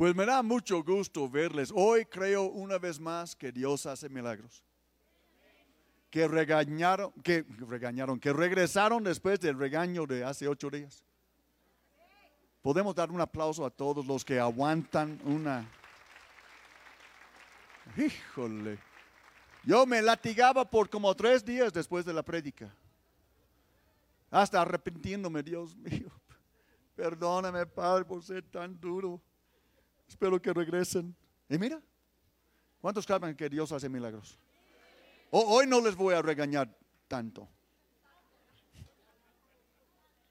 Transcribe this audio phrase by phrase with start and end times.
[0.00, 1.70] Pues me da mucho gusto verles.
[1.74, 4.64] Hoy creo una vez más que Dios hace milagros.
[6.08, 11.04] Que regañaron, que regañaron, que regresaron después del regaño de hace ocho días.
[12.62, 15.68] Podemos dar un aplauso a todos los que aguantan una.
[17.96, 18.78] Híjole.
[19.64, 22.74] Yo me latigaba por como tres días después de la prédica.
[24.30, 26.10] Hasta arrepintiéndome, Dios mío.
[27.00, 29.22] Perdóname, Padre, por ser tan duro.
[30.06, 31.16] Espero que regresen.
[31.48, 31.80] Y mira,
[32.78, 34.38] ¿cuántos saben que Dios hace milagros?
[35.30, 36.68] Hoy no les voy a regañar
[37.08, 37.48] tanto.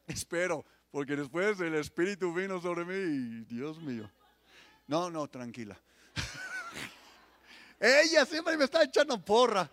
[0.05, 4.07] Espero, porque después el Espíritu vino sobre mí y Dios mío.
[4.85, 5.75] No, no, tranquila.
[7.79, 9.67] Ella siempre me está echando porra.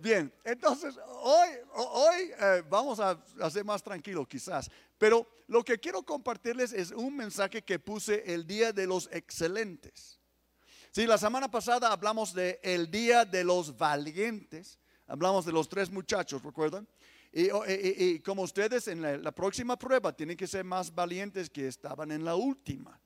[0.00, 4.68] Bien, entonces hoy, hoy eh, vamos a hacer más tranquilo quizás,
[4.98, 10.20] pero lo que quiero compartirles es un mensaje que puse el Día de los Excelentes.
[10.90, 15.90] Sí, la semana pasada hablamos de el Día de los Valientes, hablamos de los tres
[15.90, 16.88] muchachos, ¿recuerdan?
[17.32, 22.10] Y, como ustedes en la, la, próxima prueba tienen que ser más valientes que estaban
[22.10, 22.98] en la última.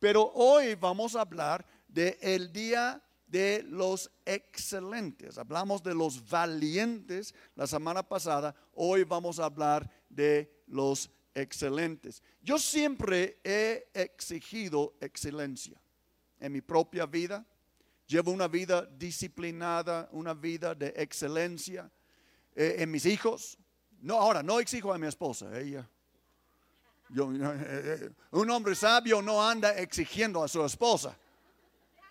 [0.00, 5.38] Pero hoy vamos a hablar de el Día de los excelentes.
[5.38, 11.10] Hablamos de los valientes la semana pasada, hoy vamos a hablar de los
[11.40, 12.22] excelentes.
[12.42, 15.80] Yo siempre he exigido excelencia
[16.40, 17.44] en mi propia vida.
[18.06, 21.90] Llevo una vida disciplinada, una vida de excelencia
[22.54, 23.58] eh, en mis hijos.
[24.00, 25.88] No, ahora no exijo a mi esposa, ella.
[27.10, 31.16] Eh, eh, un hombre sabio no anda exigiendo a su esposa.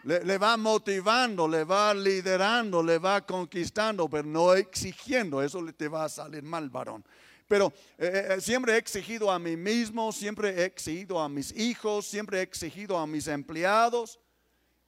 [0.04, 5.42] Le, va motivando, le va liderando, le va conquistando, pero no exigiendo.
[5.42, 7.04] Eso te va a salir mal, varón.
[7.48, 11.56] Pero eh, eh, eh, siempre he exigido a mí mismo, siempre he exigido a mis
[11.56, 14.20] hijos, siempre he exigido a mis empleados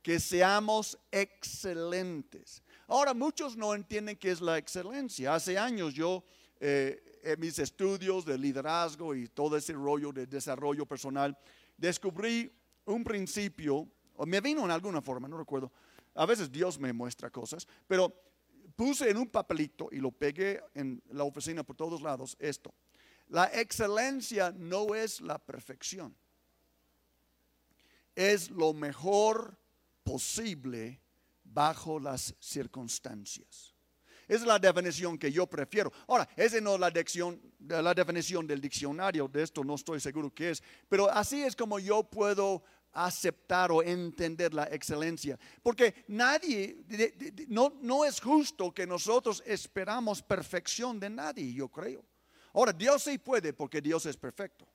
[0.01, 2.61] que seamos excelentes.
[2.87, 5.35] Ahora, muchos no entienden qué es la excelencia.
[5.35, 6.23] Hace años yo,
[6.59, 11.37] en mis estudios de liderazgo y todo ese rollo de desarrollo personal,
[11.77, 12.51] descubrí
[12.85, 15.71] un principio o me vino en alguna forma, no recuerdo.
[16.15, 18.13] A veces Dios me muestra cosas, pero
[18.79, 22.73] puse en un papelito y lo pegué en la oficina por todos lados esto.
[23.27, 26.15] La excelencia no es la perfección.
[28.15, 29.59] Es lo mejor
[30.01, 31.01] posible
[31.43, 33.75] bajo las circunstancias.
[34.29, 35.91] Es la definición que yo prefiero.
[36.07, 40.51] Ahora, esa no es la, la definición del diccionario, de esto no estoy seguro qué
[40.51, 42.63] es, pero así es como yo puedo
[42.93, 45.37] aceptar o entender la excelencia.
[45.61, 46.83] Porque nadie,
[47.47, 52.03] no, no es justo que nosotros esperamos perfección de nadie, yo creo.
[52.53, 54.67] Ahora, Dios sí puede porque Dios es perfecto.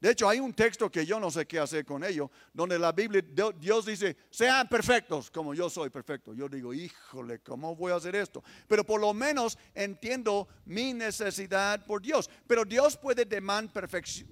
[0.00, 2.92] De hecho, hay un texto que yo no sé qué hacer con ello, donde la
[2.92, 3.20] Biblia,
[3.58, 6.32] Dios dice, sean perfectos como yo soy perfecto.
[6.34, 8.44] Yo digo, híjole, ¿cómo voy a hacer esto?
[8.68, 12.30] Pero por lo menos entiendo mi necesidad por Dios.
[12.46, 14.28] Pero Dios puede demandar perfección,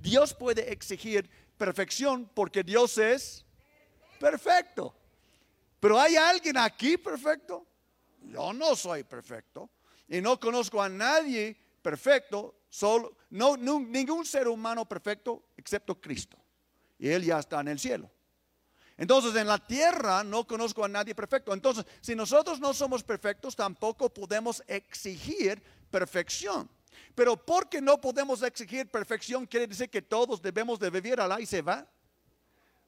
[0.00, 3.44] Dios puede exigir perfección porque Dios es
[4.18, 4.94] perfecto.
[5.80, 7.66] Pero ¿hay alguien aquí perfecto?
[8.20, 9.70] Yo no soy perfecto
[10.08, 16.38] y no conozco a nadie perfecto, solo, no, ningún ser humano perfecto excepto Cristo.
[16.98, 18.10] Y Él ya está en el cielo.
[18.96, 21.52] Entonces en la tierra no conozco a nadie perfecto.
[21.52, 26.68] Entonces, si nosotros no somos perfectos, tampoco podemos exigir perfección.
[27.14, 31.46] Pero porque no podemos exigir perfección, quiere decir que todos debemos de vivir al y
[31.46, 31.86] se va.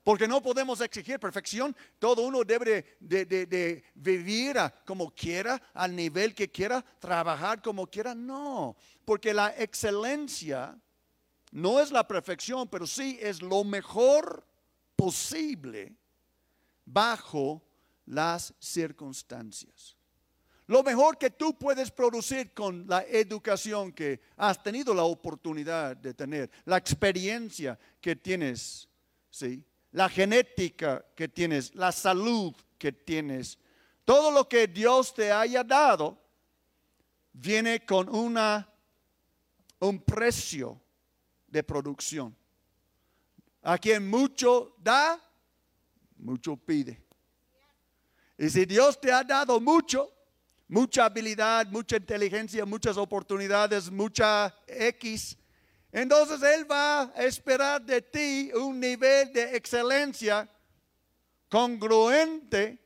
[0.04, 1.75] Porque no podemos exigir perfección.
[1.98, 8.14] Todo uno debe de, vivir como quiera, al nivel que quiera, trabajar como quiera.
[8.14, 8.76] No,
[9.06, 10.78] porque la excelencia
[11.52, 14.46] no es la perfección, pero sí es lo mejor
[14.94, 15.96] posible
[16.84, 17.62] bajo
[18.04, 19.96] las circunstancias.
[20.66, 26.14] Lo mejor que tú puedes producir con la educación que has tenido la oportunidad de
[26.14, 28.88] tener, la experiencia que tienes,
[29.31, 29.62] ¿sí?
[29.93, 33.58] la genética que tienes, la salud que tienes,
[34.06, 36.19] todo lo que Dios te haya dado,
[37.32, 38.67] viene con una,
[39.81, 40.81] un precio
[41.46, 42.34] de producción.
[43.62, 45.20] A quien mucho da,
[46.17, 47.02] mucho pide.
[48.38, 50.10] Y si Dios te ha dado mucho,
[50.69, 55.37] mucha habilidad, mucha inteligencia, muchas oportunidades, mucha X.
[55.93, 60.49] Entonces Él va a esperar de ti un nivel de excelencia
[61.49, 62.78] congruente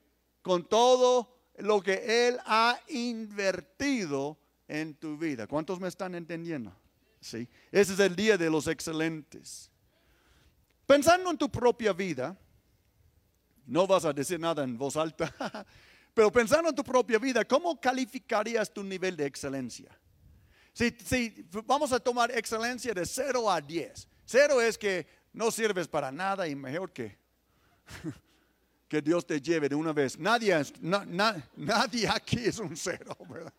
[0.43, 5.47] con todo lo que Él ha invertido en tu vida.
[5.47, 6.75] ¿Cuántos me están entendiendo?
[7.21, 7.49] Sí.
[7.73, 9.71] Ese es el día de los excelentes.
[10.87, 12.37] Pensando en tu propia vida,
[13.67, 15.33] no vas a decir nada en voz alta,
[16.19, 19.97] pero pensando en tu propia vida, ¿cómo calificarías tu nivel de excelencia?
[20.73, 25.87] Si, si vamos a tomar excelencia de 0 a 10, 0 es que no sirves
[25.87, 27.17] para nada y mejor que,
[28.89, 30.19] que Dios te lleve de una vez.
[30.19, 33.53] Nadie, nadie aquí es un cero, ¿verdad?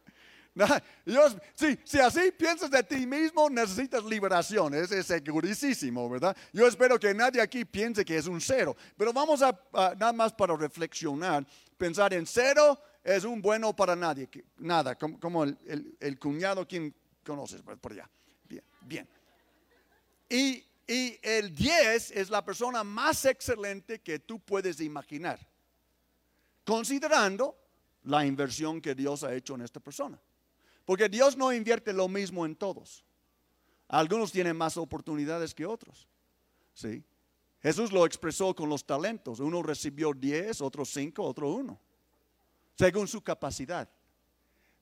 [1.55, 4.73] si, así piensas de ti mismo, necesitas liberación.
[4.73, 6.35] Ese es segurísimo, ¿verdad?
[6.51, 8.75] Yo espero que nadie aquí piense que es un cero.
[8.97, 9.57] Pero vamos a,
[9.97, 11.45] nada más para reflexionar,
[11.79, 14.29] pensar en cero es un bueno para nadie.
[14.57, 16.93] nada, como, el, cuñado, quien
[17.25, 18.07] conoces por allá.
[18.47, 19.09] Bien, bien.
[20.29, 25.39] Y, y el 10 es la persona más excelente que tú puedes imaginar,
[26.63, 27.57] considerando
[28.03, 30.19] la inversión que Dios ha hecho en esta persona.
[30.85, 33.05] Porque Dios no invierte lo mismo en todos.
[33.87, 36.07] Algunos tienen más oportunidades que otros.
[36.73, 37.03] ¿sí?
[37.61, 39.39] Jesús lo expresó con los talentos.
[39.39, 41.79] Uno recibió 10, otro 5, otro 1.
[42.75, 43.89] Según su capacidad.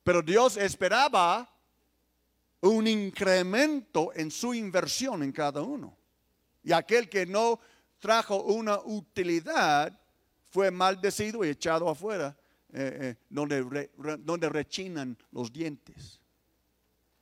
[0.04, 1.52] Pero Dios esperaba
[2.62, 5.98] un incremento en su inversión en cada uno.
[6.64, 7.60] Y aquel que no
[8.00, 10.00] trajo una utilidad
[10.50, 12.38] fue maldecido y echado afuera
[12.74, 13.90] eh, eh, donde,
[14.20, 16.20] donde rechinan los dientes.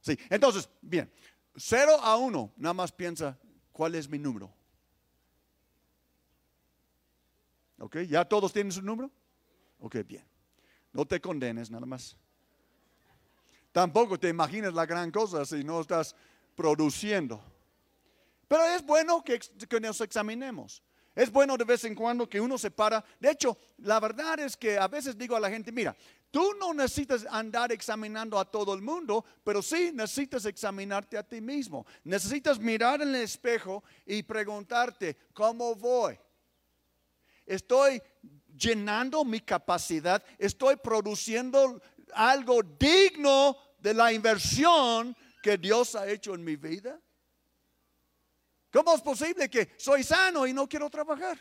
[0.02, 1.12] Sí, entonces, bien,
[1.56, 3.38] 0 a 1, nada más piensa,
[3.72, 4.55] ¿cuál es mi número?
[7.85, 7.97] ¿Ok?
[8.09, 9.11] ¿Ya todos tienen su número?
[9.77, 10.25] Ok, bien.
[10.91, 12.17] No te condenes nada más.
[13.71, 16.15] Tampoco te imagines la gran cosa si no estás
[16.55, 17.39] produciendo.
[18.47, 20.81] Pero es bueno que, que nos examinemos.
[21.13, 23.05] Es bueno de vez en cuando que uno se para.
[23.19, 25.95] De hecho, la verdad es que a veces digo a la gente, mira,
[26.31, 31.39] tú no necesitas andar examinando a todo el mundo, pero sí necesitas examinarte a ti
[31.39, 31.85] mismo.
[32.03, 36.17] Necesitas mirar en el espejo y preguntarte, ¿cómo voy?
[37.45, 38.01] Estoy
[38.57, 41.81] llenando mi capacidad, estoy produciendo
[42.13, 47.00] algo digno de la inversión que Dios ha hecho en mi vida.
[48.71, 51.38] ¿Cómo es posible que soy sano y no quiero trabajar?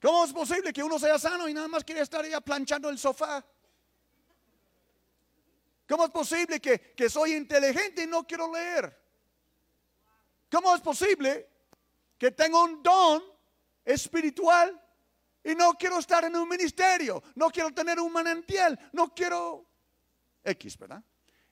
[0.00, 2.98] ¿Cómo es posible que uno sea sano y nada más quiere estar ahí planchando el
[2.98, 3.44] sofá?
[5.88, 8.96] ¿Cómo es posible que, que soy inteligente y no quiero leer?
[10.50, 11.48] ¿Cómo es posible
[12.18, 13.22] que tengo un don
[13.84, 14.80] espiritual
[15.44, 17.22] y no quiero estar en un ministerio?
[17.34, 19.66] No quiero tener un manantial, no quiero
[20.44, 21.02] X, ¿verdad?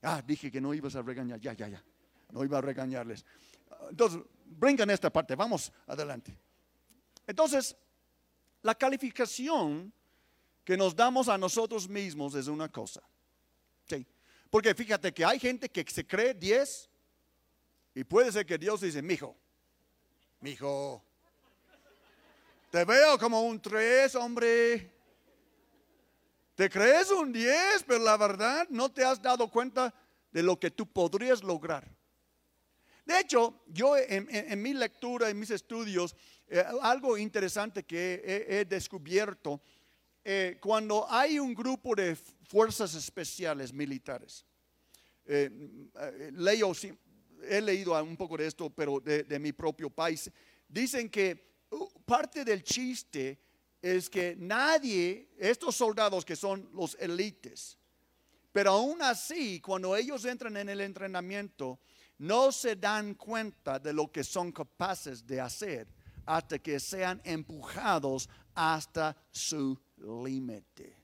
[0.03, 1.85] Ah, dije que no ibas a regañar, ya, ya, ya
[2.35, 3.25] no iba a regañarles.
[3.89, 6.37] Entonces, brincan esta parte, vamos adelante.
[7.27, 7.77] Entonces,
[8.63, 9.93] la calificación
[10.65, 13.03] que nos damos a nosotros mismos es una cosa.
[13.89, 14.05] ¿sí?
[14.51, 16.91] Porque fíjate que hay gente que se cree 10
[17.95, 19.37] y puede ser que Dios dice, mijo,
[20.45, 21.03] mijo,
[22.71, 24.93] te veo como un 3, hombre.
[26.55, 29.95] Te crees un 10, pero la verdad no te has dado cuenta
[30.31, 31.91] de lo que tú podrías lograr.
[33.07, 36.15] De hecho, yo en, mi lectura, en mis estudios,
[36.47, 39.63] eh, algo interesante que he, descubierto,
[40.23, 42.17] eh, cuando hay un grupo de
[42.47, 44.45] fuerzas especiales militares,
[45.25, 45.51] eh,
[46.33, 46.75] leo,
[47.43, 50.31] he leído un poco de esto, pero de, mi propio país,
[50.69, 53.41] dicen que uh, parte del chiste
[53.81, 57.79] es que nadie, estos soldados que son los élites,
[58.53, 61.81] pero aún así, cuando ellos entran en el entrenamiento,
[62.19, 65.89] no se dan cuenta de lo que son capaces de hacer
[66.25, 70.97] hasta que sean empujados hasta su límite.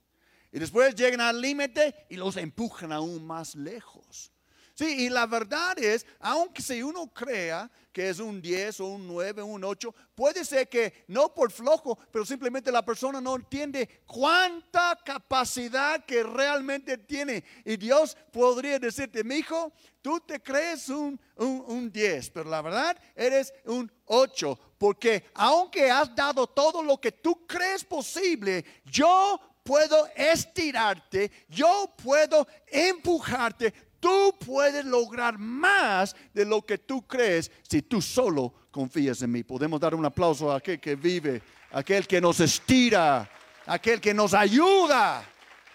[0.52, 4.32] Y después llegan al límite y los empujan aún más lejos.
[4.80, 9.06] Sí, y la verdad es, aunque si uno crea que es un 10 o un
[9.06, 13.36] 9 o un 8, puede ser que no por flojo, pero simplemente la persona no
[13.36, 17.44] entiende cuánta capacidad que realmente tiene.
[17.62, 19.70] Y Dios podría decirte, mi hijo,
[20.00, 25.90] tú te crees un, un, un 10, pero la verdad eres un 8, porque aunque
[25.90, 34.34] has dado todo lo que tú crees posible, yo puedo estirarte, yo puedo empujarte, Tú
[34.44, 39.42] puedes lograr más de lo que tú crees si tú solo confías en mí.
[39.42, 43.30] Podemos dar un aplauso a aquel que vive, aquel que nos estira,
[43.66, 45.22] aquel que nos ayuda,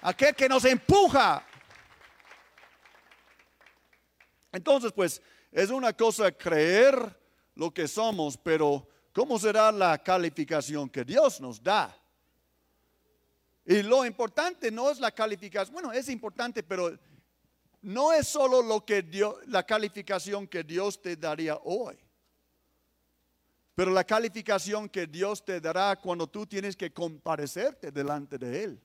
[0.01, 1.45] aquel que nos empuja.
[4.51, 7.17] Entonces, pues, es una cosa creer
[7.53, 11.95] lo que somos, pero ¿cómo será la calificación que Dios nos da?
[13.65, 16.97] Y lo importante no es la calificación, bueno, es importante, pero
[17.85, 21.95] no es solo lo que Dios, la calificación que Dios te daría hoy.
[23.75, 28.81] pero la calificación que Dios te dará cuando tú tienes que comparecerte delante de Él.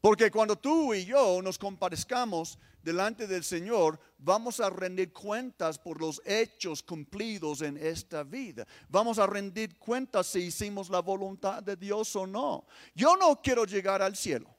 [0.00, 6.00] Porque cuando tú y yo nos comparezcamos delante del Señor, vamos a rendir cuentas por
[6.00, 8.64] los hechos cumplidos en esta vida.
[8.88, 12.64] Vamos a rendir cuentas si hicimos la voluntad de Dios o no.
[12.94, 14.51] Yo no quiero llegar al cielo.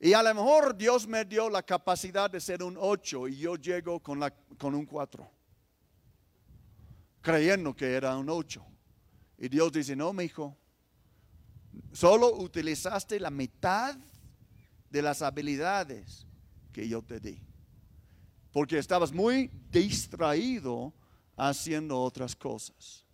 [0.00, 3.56] Y a lo mejor Dios me dio la capacidad de ser un 8 y yo
[3.56, 5.40] llego con, la, con un 4
[7.20, 8.64] creyendo que era un ocho.
[9.38, 10.56] Y Dios dice, no, mi hijo,
[11.92, 13.96] solo utilizaste la mitad
[14.90, 16.26] de las habilidades
[16.72, 17.40] que yo te di.
[18.52, 20.92] Porque estabas muy distraído
[21.36, 23.06] haciendo otras cosas.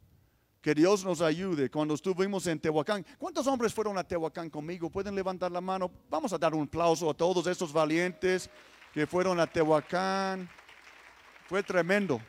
[0.67, 1.71] Que Dios nos ayude.
[1.71, 4.91] Cuando estuvimos en Tehuacán, ¿cuántos hombres fueron a Tehuacán conmigo?
[4.91, 5.89] Pueden levantar la mano.
[6.11, 8.51] Vamos a dar un aplauso a todos estos valientes
[8.93, 10.51] que fueron a Tehuacán.
[11.47, 12.21] Fue tremendo.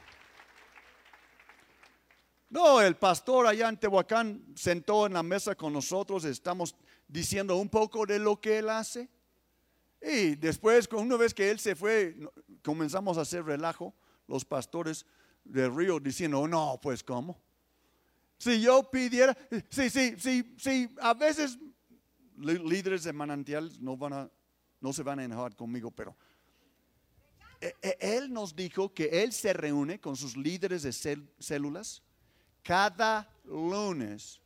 [2.48, 6.76] No, el pastor allá en Tehuacán sentó en la mesa con nosotros, estamos
[7.08, 9.10] diciendo un poco de lo que él hace.
[10.00, 12.16] Y después, una vez que él se fue,
[12.64, 13.96] comenzamos a hacer relajo,
[14.28, 15.08] los pastores
[15.44, 17.47] de Río diciendo, no, pues ¿cómo?
[18.38, 19.36] Si yo pidiera,
[19.70, 21.58] sí, sí, sí, sí, a veces
[22.38, 24.32] líderes de manantial no, van a,
[24.80, 26.16] no se van a enojar conmigo, pero
[27.60, 32.04] e, e, él nos dijo que él se reúne con sus líderes de células
[32.62, 34.42] cada lunes.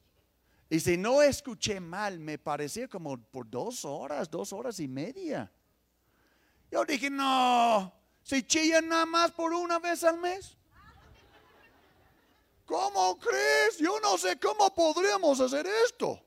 [0.70, 5.52] Y si no escuché mal, me parecía como por dos horas, dos horas y media.
[6.72, 7.94] Yo dije, no,
[8.24, 10.58] si chillan nada más por una vez al mes.
[12.72, 13.80] ¿Cómo crees?
[13.80, 16.24] Yo no sé cómo podríamos hacer esto.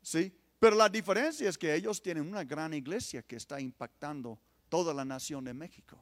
[0.00, 4.94] Sí, pero la diferencia es que ellos tienen una gran iglesia que está impactando toda
[4.94, 5.98] la nación de México.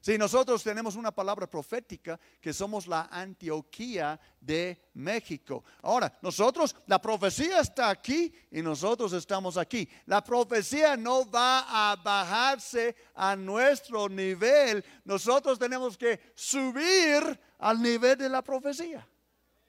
[0.00, 5.62] Si nosotros tenemos una palabra profética que somos la Antioquía de México.
[5.82, 9.86] Ahora, nosotros, la profecía está aquí y nosotros estamos aquí.
[10.06, 14.82] La profecía no va a bajarse a nuestro nivel.
[15.04, 19.06] Nosotros tenemos que subir al nivel de la profecía.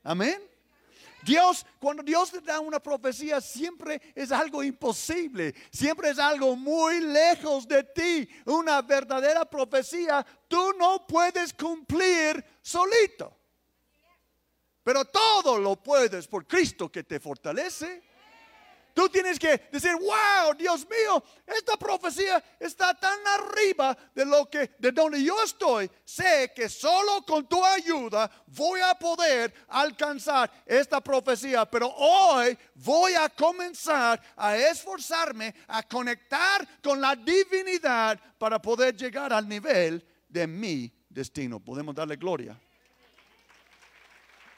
[0.02, 0.51] Amén.
[1.24, 7.00] Dios, cuando Dios te da una profecía, siempre es algo imposible, siempre es algo muy
[7.00, 8.30] lejos de ti.
[8.46, 13.38] Una verdadera profecía tú no puedes cumplir solito.
[14.84, 18.11] Pero todo lo puedes por Cristo que te fortalece.
[18.94, 24.72] Tú tienes que decir, wow, Dios mío, esta profecía está tan arriba de lo que,
[24.78, 25.90] de donde yo estoy.
[26.04, 31.66] Sé que solo con tu ayuda voy a poder alcanzar esta profecía.
[31.66, 39.32] Pero hoy voy a comenzar a esforzarme a conectar con la divinidad para poder llegar
[39.32, 41.60] al nivel de mi destino.
[41.60, 42.60] Podemos darle gloria.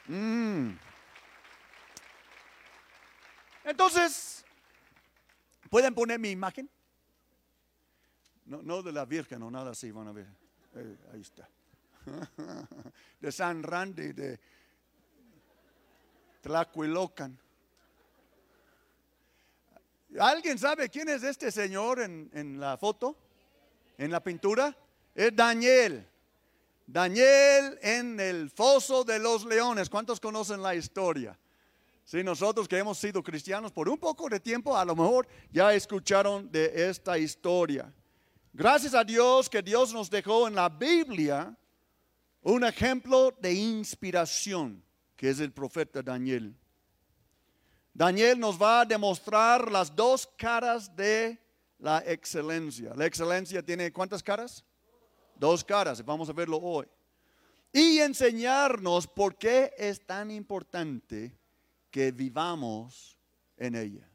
[0.06, 0.93] Mm.
[3.64, 4.44] Entonces,
[5.70, 6.68] ¿pueden poner mi imagen?
[8.44, 10.26] No, de la Virgen o nada así, van a ver.
[10.74, 11.48] Eh, ahí está.
[13.20, 14.38] De San Randy, de
[16.42, 17.38] Tlacuilocan.
[20.20, 23.16] ¿Alguien sabe quién es este señor en, en la foto?
[23.96, 24.76] ¿En la pintura?
[25.14, 26.06] Es Daniel.
[26.86, 29.88] Daniel en el foso de los leones.
[29.88, 31.38] ¿Cuántos conocen la historia?
[32.04, 35.72] Si nosotros que hemos sido cristianos por un poco de tiempo, a lo mejor ya
[35.72, 37.92] escucharon de esta historia.
[38.52, 41.56] Gracias a Dios que Dios nos dejó en la Biblia
[42.42, 44.84] un ejemplo de inspiración,
[45.16, 46.54] que es el profeta Daniel.
[47.94, 51.38] Daniel nos va a demostrar las dos caras de
[51.78, 52.92] la excelencia.
[52.94, 54.62] La excelencia tiene cuántas caras?
[55.36, 56.86] Dos caras, vamos a verlo hoy.
[57.72, 61.36] Y enseñarnos por qué es tan importante
[61.94, 63.16] que vivamos
[63.56, 64.10] en ella.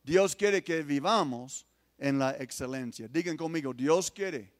[0.00, 1.66] Dios quiere que vivamos
[1.98, 3.08] en la excelencia.
[3.08, 4.52] Digan conmigo, Dios quiere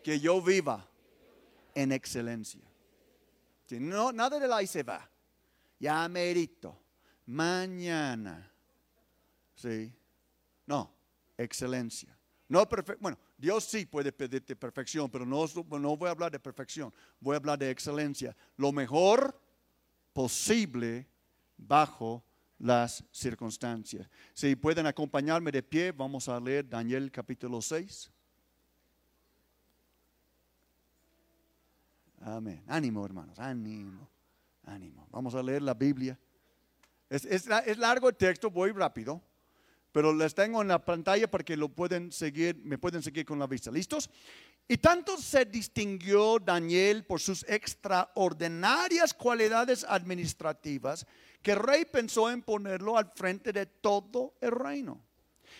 [0.00, 0.88] que yo viva
[1.74, 2.62] en excelencia.
[3.80, 5.10] no, nada de la y se va.
[5.80, 6.78] Ya merito.
[7.26, 8.48] Mañana.
[9.56, 9.92] ¿Sí?
[10.64, 10.88] No,
[11.36, 12.16] excelencia.
[12.46, 12.64] No.
[13.00, 15.46] Bueno, Dios sí puede pedirte perfección, pero no,
[15.80, 16.94] no voy a hablar de perfección.
[17.18, 18.36] Voy a hablar de excelencia.
[18.56, 19.36] Lo mejor
[20.12, 21.08] posible
[21.66, 22.24] bajo
[22.58, 24.08] las circunstancias.
[24.32, 28.12] Si pueden acompañarme de pie, vamos a leer Daniel capítulo 6.
[32.20, 32.62] Amén.
[32.68, 34.08] Ánimo, hermanos, ánimo,
[34.64, 35.08] ánimo.
[35.10, 36.18] Vamos a leer la Biblia.
[37.10, 39.20] Es, es, largo el texto, voy rápido,
[39.92, 43.38] pero les tengo en la pantalla para que lo pueden seguir, me pueden seguir con
[43.38, 43.70] la vista.
[43.70, 44.10] ¿Listos?
[44.66, 51.06] Y tanto se distinguió Daniel por sus extraordinarias cualidades administrativas
[51.42, 55.04] que el rey pensó en ponerlo al frente de todo el reino.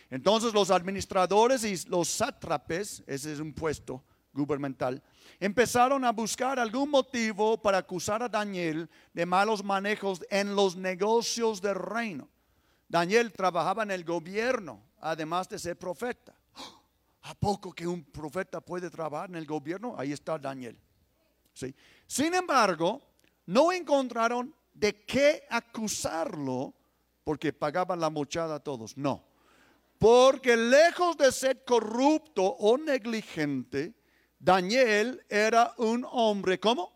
[0.08, 5.02] Entonces los administradores y los sátrapes, ese es un puesto gubernamental,
[5.40, 11.60] empezaron a buscar algún motivo para acusar a Daniel de malos manejos en los negocios
[11.60, 12.31] del reino.
[12.92, 16.34] Daniel trabajaba en el gobierno, además de ser profeta.
[17.22, 19.94] ¿A poco que un profeta puede trabajar en el gobierno?
[19.96, 20.76] Ahí está Daniel.
[21.54, 21.74] ¿Sí?
[22.06, 23.00] Sin embargo,
[23.46, 26.74] no encontraron de qué acusarlo
[27.24, 28.94] porque pagaban la mochada a todos.
[28.98, 29.24] No.
[29.96, 33.94] Porque lejos de ser corrupto o negligente,
[34.38, 36.92] Daniel era un hombre, ¿cómo?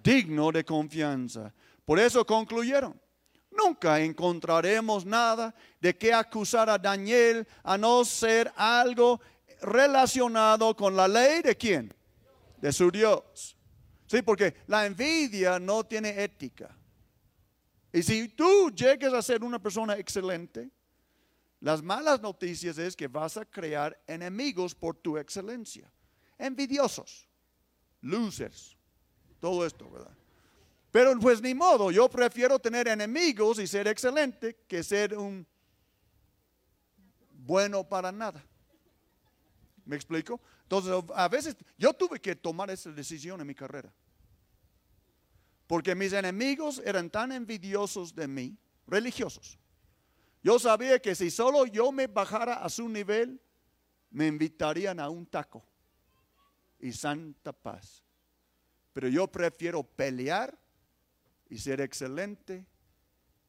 [0.00, 1.52] Digno de confianza.
[1.84, 3.09] Por eso concluyeron.
[3.64, 9.20] Nunca encontraremos nada de qué acusar a Daniel a no ser algo
[9.62, 11.94] relacionado con la ley de quién?
[12.58, 13.56] De su Dios.
[14.06, 16.76] Sí, porque la envidia no tiene ética.
[17.92, 20.70] Y si tú llegues a ser una persona excelente,
[21.60, 25.90] las malas noticias es que vas a crear enemigos por tu excelencia
[26.40, 27.28] envidiosos,
[28.00, 28.76] losers,
[29.38, 30.16] todo esto, ¿verdad?
[30.90, 35.46] Pero pues ni modo, yo prefiero tener enemigos y ser excelente que ser un
[37.32, 38.44] bueno para nada.
[39.84, 40.40] ¿Me explico?
[40.62, 43.92] Entonces, a veces yo tuve que tomar esa decisión en mi carrera.
[45.66, 49.58] Porque mis enemigos eran tan envidiosos de mí, religiosos.
[50.42, 53.40] Yo sabía que si solo yo me bajara a su nivel,
[54.10, 55.64] me invitarían a un taco
[56.80, 58.02] y santa paz.
[58.92, 60.59] Pero yo prefiero pelear
[61.50, 62.64] y ser excelente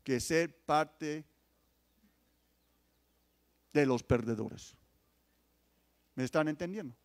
[0.03, 1.23] que ser parte
[3.71, 4.75] de los perdedores.
[6.15, 6.95] ¿Me están entendiendo?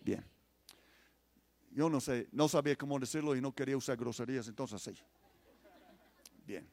[0.00, 0.24] Bien.
[1.70, 4.92] Yo no sé, no sabía cómo decirlo y no quería usar groserías, entonces sí.
[6.44, 6.68] Bien.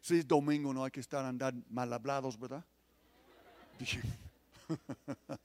[0.00, 2.64] Si es domingo, no hay que estar andar mal hablados, ¿verdad?
[3.78, 4.02] Bien.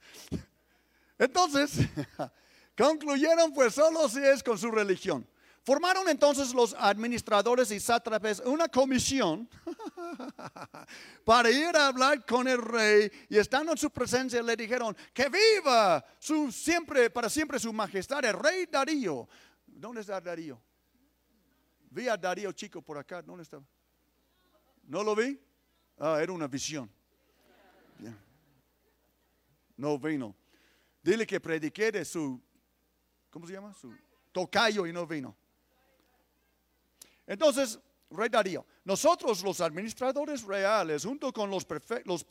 [1.18, 1.80] Entonces,
[2.76, 5.26] concluyeron pues solo si es con su religión.
[5.62, 9.48] Formaron entonces los administradores y sátrapes una comisión
[11.24, 15.28] para ir a hablar con el rey y estando en su presencia le dijeron que
[15.28, 19.28] viva su siempre para siempre su majestad el rey Darío.
[19.66, 20.60] ¿Dónde está Darío?
[21.90, 23.64] Vi a Darío chico por acá, ¿dónde estaba?
[24.84, 25.38] ¿No lo vi?
[25.98, 26.90] Ah, era una visión.
[29.76, 30.36] No vino.
[31.02, 32.38] Dile que prediqué de su,
[33.30, 33.72] ¿cómo se llama?
[33.72, 33.94] Su
[34.30, 35.34] tocayo y no vino.
[37.30, 37.78] Entonces,
[38.10, 41.64] rey Darío, nosotros los administradores reales, junto con los,
[42.04, 42.26] los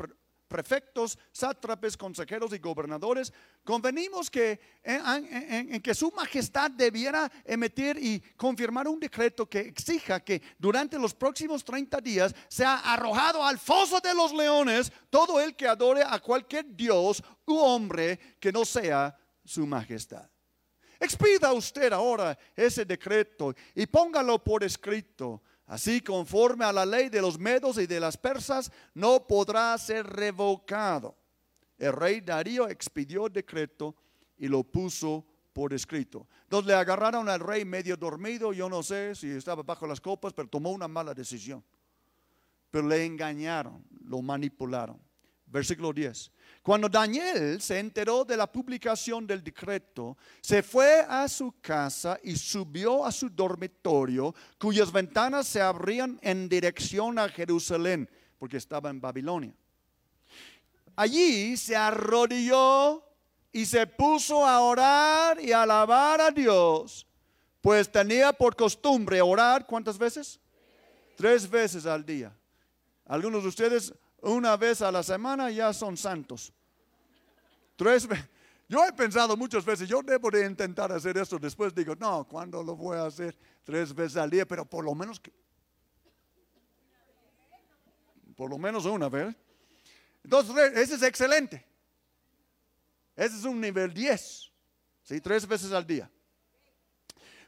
[0.45, 3.31] prefectos, sátrapes, consejeros y gobernadores,
[3.63, 10.41] convenimos que en, que su majestad debiera emitir y confirmar un decreto que exija que
[10.57, 15.69] durante los próximos 30 días sea arrojado al foso de los leones todo el que
[15.69, 20.29] adore a cualquier dios u hombre que no sea su majestad.
[20.99, 27.21] Expida usted ahora ese decreto y póngalo por escrito Así, conforme a la ley de
[27.21, 31.15] los medos y de las persas, no podrá ser revocado.
[31.77, 33.95] El rey Darío expidió el decreto
[34.35, 36.27] y lo puso por escrito.
[36.45, 40.33] Entonces le agarraron al rey medio dormido, yo no sé si estaba bajo las copas,
[40.33, 41.63] pero tomó una mala decisión.
[42.71, 44.99] Pero le engañaron, lo manipularon.
[45.45, 46.31] Versículo 10.
[46.61, 52.35] Cuando Daniel se enteró de la publicación del decreto, se fue a su casa y
[52.35, 58.99] subió a su dormitorio, cuyas ventanas se abrían en dirección a Jerusalén, porque estaba en
[58.99, 59.53] Babilonia.
[60.95, 63.03] Allí se arrodilló
[63.53, 67.07] y se puso a orar y a alabar a Dios,
[67.61, 70.39] pues tenía por costumbre orar cuántas veces?
[71.15, 72.35] Tres veces al día.
[73.05, 76.53] Algunos de ustedes una vez a la semana ya son santos.
[77.75, 78.07] Tres
[78.69, 81.39] Yo he pensado muchas veces, yo debo de intentar hacer esto.
[81.39, 83.35] Después digo, no, ¿cuándo lo voy a hacer?
[83.63, 85.19] Tres veces al día, pero por lo menos
[88.35, 89.35] por lo menos una vez.
[90.23, 91.65] Entonces, ese es excelente.
[93.15, 94.51] Ese es un nivel 10.
[95.03, 95.19] ¿sí?
[95.19, 96.09] Tres veces al día.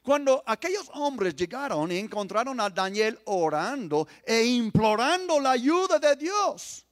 [0.02, 6.86] Cuando aquellos hombres llegaron y encontraron a Daniel orando e implorando la ayuda de Dios,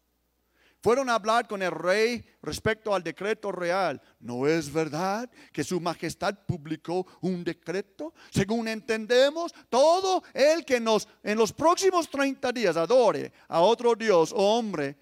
[0.82, 4.02] Fueron a hablar con el rey respecto al decreto real.
[4.22, 8.14] ¿No es verdad que su majestad publicó un decreto?
[8.30, 14.32] Según entendemos, todo el que nos en los próximos 30 días adore a otro dios
[14.32, 14.98] o hombre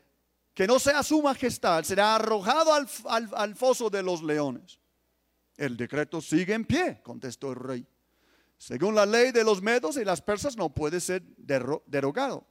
[0.52, 2.88] que no sea su majestad será arrojado al,
[3.36, 4.80] al foso de los leones.
[5.56, 7.88] El decreto sigue en pie, contestó el rey.
[8.58, 11.24] Según la ley de los medos y las persas no puede ser
[11.86, 12.46] derogado.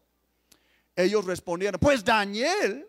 [0.94, 2.88] Ellos respondieron, pues Daniel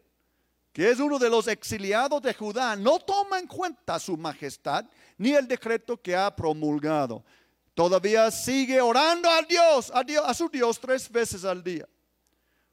[0.77, 4.85] que es uno de los exiliados de Judá, no toma en cuenta su majestad
[5.17, 7.25] ni el decreto que ha promulgado.
[7.73, 11.89] Todavía sigue orando a Dios, a, Dios, a su Dios tres veces al día.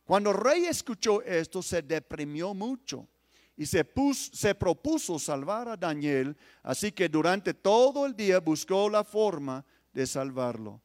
[0.05, 3.09] Cuando el rey escuchó esto, se deprimió mucho
[3.57, 3.91] y se,
[4.33, 10.07] se propuso salvar a Daniel, así que durante todo el día buscó la forma de
[10.07, 10.83] salvarlo.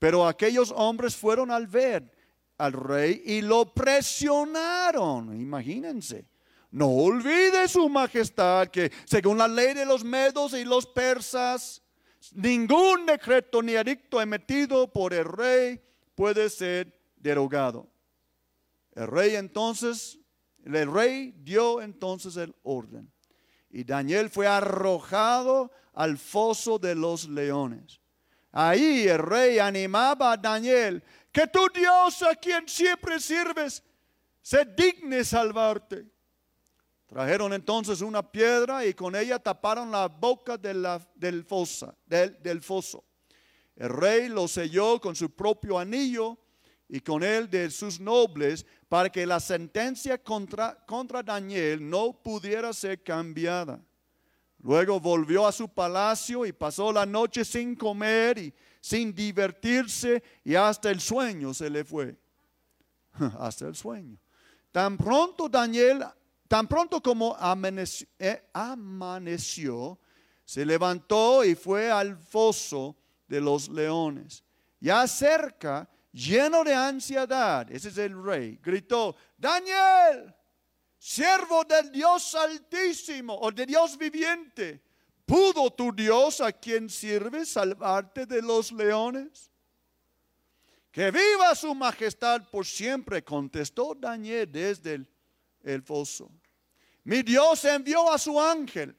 [0.00, 2.10] Pero aquellos hombres fueron al ver
[2.56, 6.26] al rey y lo presionaron, imagínense
[6.70, 11.82] no olvide su majestad que según la ley de los medos y los persas,
[12.32, 15.80] ningún decreto ni edicto emitido por el rey
[16.14, 17.88] puede ser derogado.
[18.94, 20.18] El rey entonces,
[20.64, 23.10] el rey dio entonces el orden.
[23.70, 28.00] Y Daniel fue arrojado al foso de los leones.
[28.52, 33.82] Ahí el rey animaba a Daniel, que tu Dios a quien siempre sirves
[34.42, 36.06] se digne salvarte.
[37.06, 42.62] Trajeron entonces una piedra y con ella taparon la boca de la, del, fosa, del,
[42.62, 43.04] foso.
[43.76, 46.38] El rey lo selló con su propio anillo
[46.88, 52.72] y con él de sus nobles para que la sentencia contra, contra Daniel no pudiera
[52.72, 53.80] ser cambiada.
[54.60, 60.54] Luego volvió a su palacio y pasó la noche sin comer y sin divertirse y
[60.54, 62.16] hasta el sueño se le fue.
[63.38, 64.18] hasta el sueño.
[64.72, 66.04] Tan pronto Daniel
[66.48, 67.36] Tan pronto como
[68.18, 69.98] eh, amaneció,
[70.46, 72.96] se levantó y fue al foso
[73.28, 74.42] de los leones.
[74.80, 80.34] Ya cerca, lleno de ansiedad, ese es el rey, gritó, Daniel,
[80.98, 84.82] siervo del Dios altísimo o de Dios viviente,
[85.24, 89.50] ¿pudo tu Dios a quien sirves salvarte de los leones?
[90.90, 95.08] Que viva su majestad por siempre, contestó Daniel desde el
[95.62, 96.30] el foso.
[97.04, 98.96] Mi Dios envió a su ángel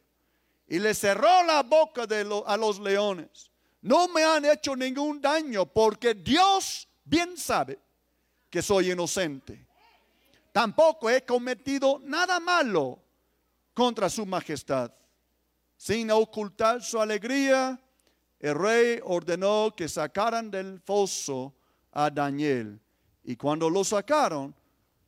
[0.67, 3.51] y le cerró la boca de a los leones.
[3.81, 7.79] No me han hecho ningún daño porque Dios bien sabe
[8.49, 9.67] que soy inocente.
[10.51, 12.99] Tampoco he cometido nada malo
[13.73, 14.91] contra su majestad.
[15.77, 17.79] Sin ocultar su alegría,
[18.39, 21.53] el rey ordenó que sacaran del foso
[21.91, 22.79] a Daniel.
[23.23, 24.55] Y cuando lo sacaron,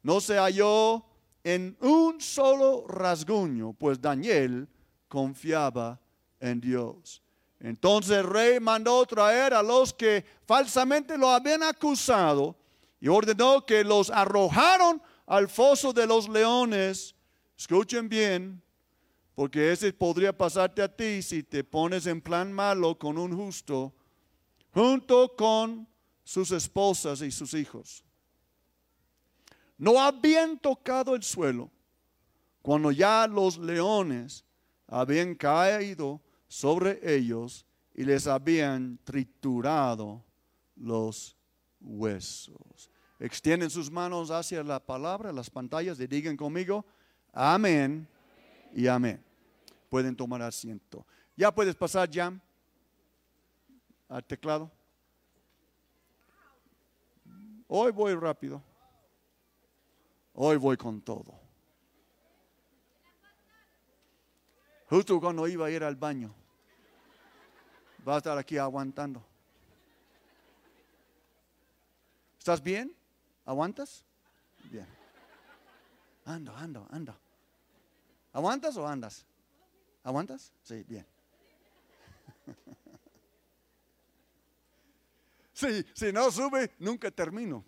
[0.03, 1.03] no se halló
[1.43, 4.67] en un solo rasguño, pues Daniel
[5.07, 5.99] confiaba
[6.39, 7.21] en Dios.
[7.59, 12.55] Entonces el rey mandó traer a los que falsamente lo habían acusado
[12.99, 17.15] y ordenó que los arrojaron al foso de los leones.
[17.57, 18.61] Escuchen bien,
[19.35, 23.93] porque ese podría pasarte a ti si te pones en plan malo con un justo,
[24.73, 25.87] junto con
[26.23, 28.03] sus esposas y sus hijos
[29.81, 31.71] no habían tocado el suelo
[32.61, 34.45] cuando ya los leones
[34.85, 37.65] habían caído sobre ellos
[37.95, 40.23] y les habían triturado
[40.75, 41.35] los
[41.79, 42.90] huesos.
[43.21, 46.83] Extienden sus manos hacia la palabra, las pantallas, y digan conmigo,
[47.31, 48.07] amén
[48.73, 49.23] y amén.
[49.89, 51.05] Pueden tomar asiento.
[51.37, 52.33] Ya puedes pasar, ya
[54.09, 54.71] al teclado.
[57.67, 58.59] Hoy voy rápido.
[60.33, 61.39] Hoy voy con todo.
[64.89, 66.33] Justo cuando iba a ir al baño.
[68.07, 69.23] Va a estar aquí aguantando.
[72.39, 72.95] ¿Estás bien?
[73.45, 74.05] ¿Aguantas?
[74.69, 74.87] Bien.
[76.25, 77.17] Ando, ando, ando.
[78.33, 79.25] ¿Aguantas o andas?
[80.03, 80.51] ¿Aguantas?
[80.63, 81.05] Sí, bien.
[85.53, 87.63] Sí, si no sube, nunca termino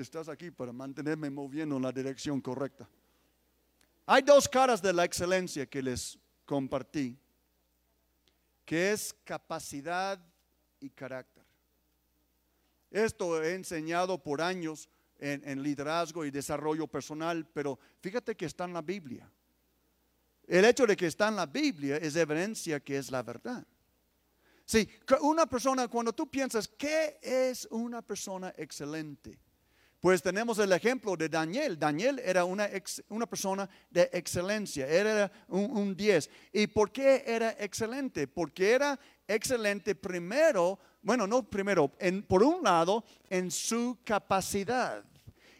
[0.00, 2.88] estás aquí para mantenerme moviendo en la dirección correcta.
[4.06, 7.18] Hay dos caras de la excelencia que les compartí,
[8.64, 10.20] que es capacidad
[10.80, 11.44] y carácter.
[12.90, 18.72] Esto he enseñado por años en, liderazgo y desarrollo personal, pero fíjate que está en
[18.72, 19.30] la Biblia.
[20.46, 23.66] El hecho de que está en la Biblia es evidencia que es la verdad.
[24.64, 24.88] Sí,
[25.20, 29.38] una persona, cuando tú piensas, ¿qué es una persona excelente?
[30.00, 31.78] Pues tenemos el ejemplo de Daniel.
[31.78, 32.68] Daniel era una,
[33.08, 36.30] una persona de excelencia, era un 10.
[36.52, 38.28] ¿Y por qué era excelente?
[38.28, 45.04] Porque era excelente primero, bueno, no primero, en, por un lado, en su capacidad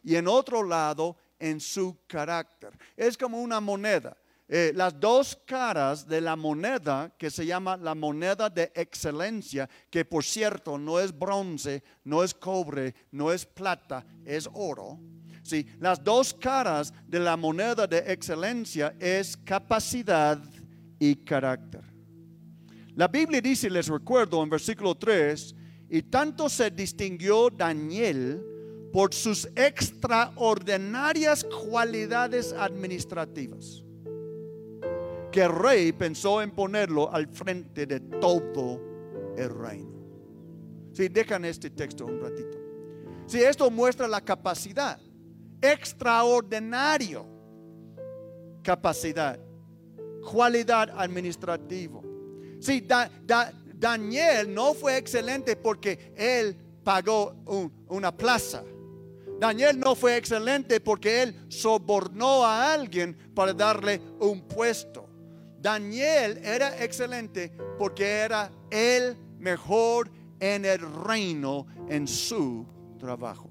[0.03, 2.77] y en otro lado, en su carácter.
[2.97, 4.17] Es como una moneda.
[4.49, 10.05] Eh, las dos caras de la moneda que se llama la moneda de excelencia, que
[10.05, 14.99] por cierto no es bronce, no es cobre, no es plata, es oro.
[15.45, 20.43] Sí, las dos caras de la moneda de excelencia es capacidad
[20.99, 21.86] y carácter.
[22.97, 25.55] La Biblia dice, les recuerdo en versículo 3,
[25.91, 28.43] y tanto se distinguió Daniel
[28.93, 33.85] por sus extraordinarias cualidades administrativas
[35.31, 38.81] que el rey pensó en ponerlo al frente de todo
[39.37, 39.93] el reino.
[40.95, 42.57] Si dejan este texto un ratito.
[43.27, 44.99] Si esto muestra la capacidad,
[45.61, 47.27] extraordinario
[48.63, 49.39] capacidad,
[50.33, 52.01] cualidad administrativa.
[52.67, 52.85] Si
[53.79, 57.37] Daniel no fue excelente porque él pagó
[57.87, 58.65] una plaza.
[59.39, 65.09] Daniel no fue excelente porque él sobornó a alguien para darle un puesto.
[65.61, 72.67] Daniel era excelente porque era el mejor en el reino en su
[72.99, 73.49] trabajo.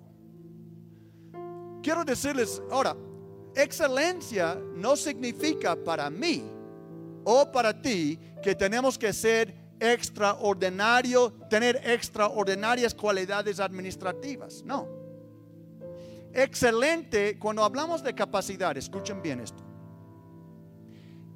[1.82, 2.98] Quiero decirles ahora,
[3.56, 6.52] excelencia no significa para mí
[7.26, 14.64] o para ti que tenemos que ser extraordinario, tener extraordinarias cualidades administrativas.
[14.64, 14.88] No.
[16.34, 19.64] Excelente, cuando hablamos de capacidad, escuchen bien esto.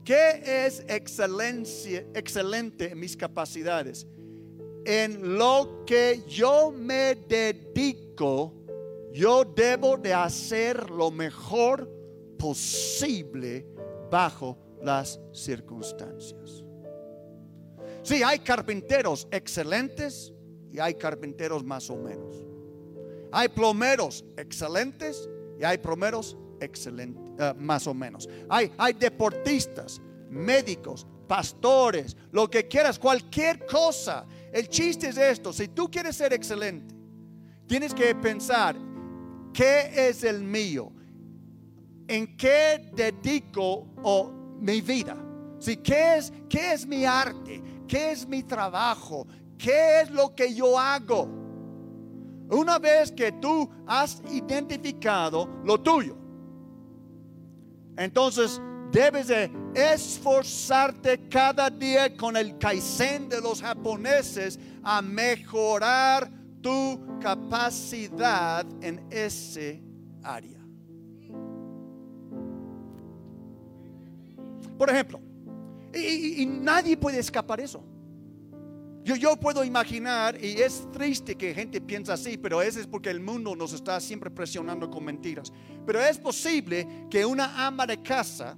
[0.03, 4.07] ¿Qué es excelente en mis capacidades?
[4.85, 8.53] En lo que yo me dedico,
[9.11, 11.89] yo debo de hacer lo mejor
[12.37, 13.67] posible
[14.09, 16.63] bajo las circunstancias.
[18.03, 20.33] Sí, hay carpinteros excelentes
[20.71, 22.35] y hay carpinteros más o menos.
[23.31, 28.27] Hay plomeros excelentes y hay plomeros eh, más o menos.
[28.49, 34.25] Hay, hay deportistas, médicos, pastores, lo que quieras, cualquier cosa.
[34.51, 36.95] El chiste es esto, si tú quieres ser excelente,
[37.67, 38.75] tienes que pensar,
[39.53, 40.91] ¿qué es el mío?
[42.07, 43.87] ¿En qué dedico
[44.59, 45.17] mi vida?
[45.59, 47.61] Si, ¿qué, es, ¿Qué es mi arte?
[47.87, 49.27] ¿Qué es mi trabajo?
[49.57, 51.27] ¿Qué es lo que yo hago?
[52.49, 56.17] Una vez que tú has identificado lo tuyo,
[57.97, 67.19] entonces debes de esforzarte cada día con el kaizen de los japoneses a mejorar tu
[67.19, 69.83] capacidad en ese
[70.23, 70.58] área.
[74.79, 75.19] Por ejemplo,
[75.93, 77.83] y, nadie puede escapar eso.
[79.03, 83.19] Yo, puedo imaginar, y es triste que gente piensa así, pero eso es porque el
[83.19, 85.51] mundo nos está siempre presionando con mentiras.
[85.85, 88.55] Pero es posible que una ama de casa,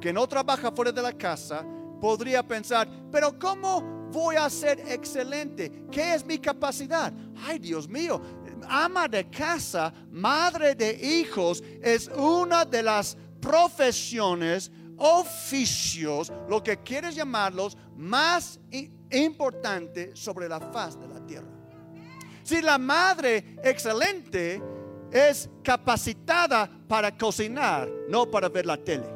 [0.00, 1.64] que no trabaja fuera de la casa,
[2.00, 5.84] podría pensar, pero ¿cómo voy a ser excelente?
[5.92, 7.12] ¿Qué es mi capacidad?
[7.46, 8.20] Ay, Dios mío,
[8.68, 17.14] ama de casa, madre de hijos, es una de las profesiones, oficios, lo que quieres
[17.14, 18.58] llamarlos, más
[19.10, 21.48] importante sobre la faz de la tierra.
[22.42, 24.62] Si la madre excelente
[25.10, 29.06] es capacitada para cocinar, no para ver la tele.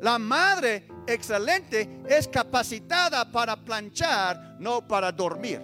[0.00, 5.60] La madre excelente es capacitada para planchar, no para dormir.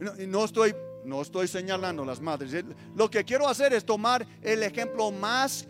[0.00, 2.64] No, no estoy no estoy señalando las madres.
[2.94, 5.66] Lo que quiero hacer es tomar el ejemplo más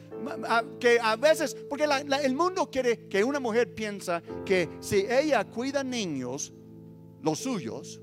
[0.79, 5.83] que a veces, porque el mundo quiere que una mujer piensa que si ella cuida
[5.83, 6.53] niños,
[7.23, 8.01] los suyos,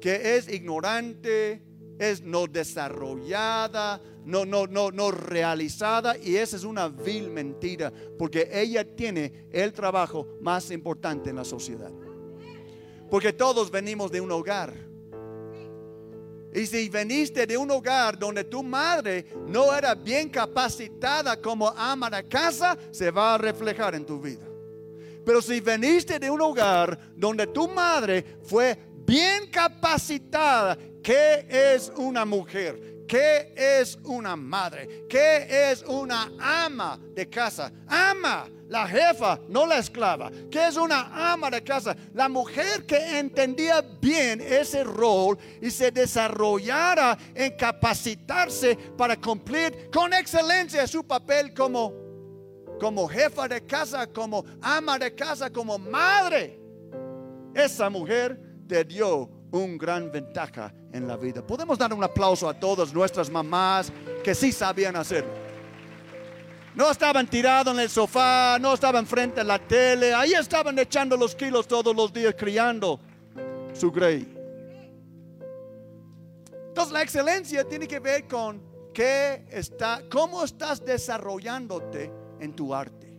[0.00, 1.62] que es ignorante,
[1.98, 8.48] es no desarrollada, no, no, no, no realizada, y esa es una vil mentira, porque
[8.52, 11.92] ella tiene el trabajo más importante en la sociedad.
[13.10, 14.87] Porque todos venimos de un hogar
[16.54, 22.08] y si veniste de un hogar donde tu madre no era bien capacitada como ama
[22.08, 24.46] de casa, se va a reflejar en tu vida.
[25.24, 32.24] Pero si veniste de un hogar donde tu madre fue bien capacitada, ¿qué es una
[32.24, 32.97] mujer?
[33.08, 35.06] ¿Qué es una madre?
[35.08, 37.72] ¿Qué es una ama de casa?
[37.86, 40.30] Ama, la jefa, no la esclava.
[40.50, 41.96] ¿Qué es una ama de casa?
[42.12, 50.12] La mujer que entendía bien ese rol y se desarrollara en capacitarse para cumplir con
[50.12, 51.94] excelencia su papel como,
[52.78, 56.60] como jefa de casa, como ama de casa, como madre.
[57.54, 61.46] Esa mujer te dio un gran ventaja en la vida.
[61.46, 65.30] Podemos dar un aplauso a todas nuestras mamás que sí sabían hacerlo.
[66.74, 71.16] No estaban tirados en el sofá, no estaban frente a la tele, ahí estaban echando
[71.16, 73.00] los kilos todos los días criando
[73.72, 74.34] su grey.
[76.68, 78.62] Entonces la excelencia tiene que ver con
[78.94, 83.12] qué está, cómo estás desarrollándote en tu arte.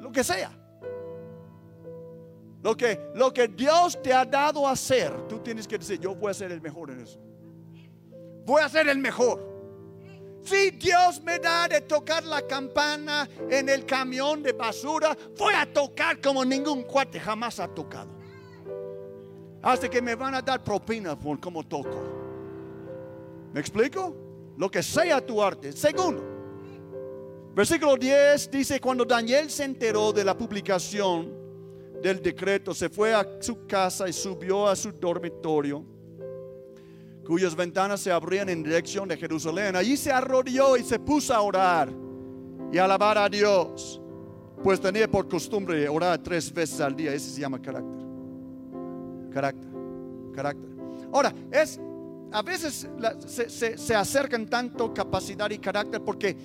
[0.00, 0.65] Lo que sea.
[2.66, 6.16] Lo que, lo que Dios te ha dado a hacer, tú tienes que decir, yo
[6.16, 7.20] voy a ser el mejor en eso.
[8.44, 9.40] Voy a ser el mejor.
[10.42, 15.72] Si Dios me da de tocar la campana en el camión de basura, voy a
[15.72, 18.10] tocar como ningún cuate jamás ha tocado.
[19.62, 22.02] Hasta que me van a dar propina por cómo toco.
[23.52, 24.12] ¿Me explico?
[24.56, 25.70] Lo que sea tu arte.
[25.70, 26.20] Segundo,
[27.54, 31.45] versículo 10 dice, cuando Daniel se enteró de la publicación
[32.06, 35.84] del decreto, se fue a su casa y subió a su dormitorio,
[37.26, 39.74] cuyas ventanas se abrían en dirección de Jerusalén.
[39.74, 41.88] Allí se arrodilló y se puso a orar
[42.72, 44.00] y alabar a Dios,
[44.62, 47.12] pues tenía por costumbre orar tres veces al día.
[47.12, 48.06] Ese se llama carácter.
[49.32, 49.70] Carácter,
[50.32, 50.70] carácter.
[51.12, 51.80] Ahora, es
[52.32, 52.88] a veces
[53.26, 56.36] se, se acercan tanto capacidad y carácter porque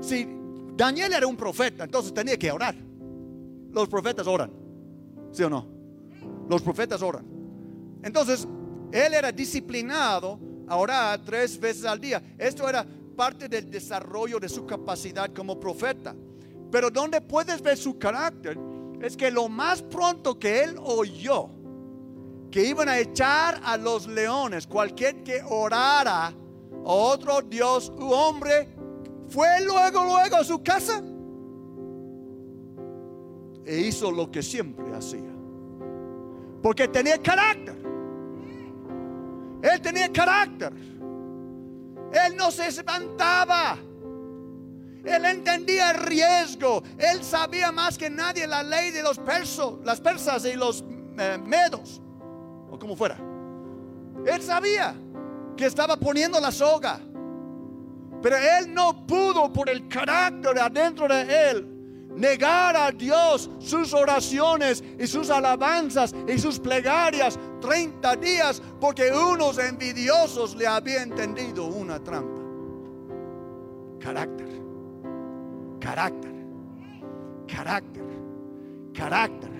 [0.00, 0.26] si
[0.74, 2.74] Daniel era un profeta, entonces tenía que orar.
[3.72, 4.61] Los profetas oran.
[5.32, 5.66] ¿Sí o no?
[6.48, 7.26] Los profetas oran.
[8.02, 8.46] Entonces,
[8.92, 12.22] él era disciplinado a orar tres veces al día.
[12.38, 16.14] Esto era parte del desarrollo de su capacidad como profeta.
[16.70, 18.58] Pero donde puedes ver su carácter
[19.00, 21.50] es que lo más pronto que él oyó
[22.50, 26.34] que iban a echar a los leones, cualquier que orara a
[26.84, 28.68] otro Dios u hombre,
[29.28, 31.02] fue luego, luego a su casa
[33.64, 35.30] e hizo lo que siempre hacía.
[36.62, 37.76] Porque tenía carácter.
[39.62, 40.72] Él tenía carácter.
[42.12, 43.78] Él no se espantaba.
[45.04, 46.82] Él entendía el riesgo.
[46.98, 50.84] Él sabía más que nadie la ley de los persos, las persas y los
[51.18, 52.00] eh, medos,
[52.70, 53.18] o como fuera.
[54.26, 54.94] Él sabía
[55.56, 57.00] que estaba poniendo la soga.
[58.22, 61.71] Pero él no pudo por el carácter adentro de él
[62.16, 69.58] negar a Dios sus oraciones y sus alabanzas y sus plegarias 30 días porque unos
[69.58, 72.40] envidiosos le habían tendido una trampa.
[74.00, 74.48] Carácter,
[75.80, 76.32] carácter,
[77.46, 78.04] carácter,
[78.92, 79.50] carácter.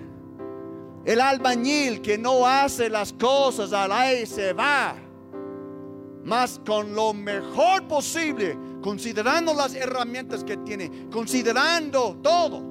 [1.05, 4.95] El albañil que no hace las cosas al aire se va,
[6.23, 12.61] más con lo mejor posible considerando las herramientas que tiene, considerando todo.